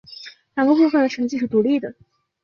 [0.55, 1.93] 两个部分的成绩是独立的。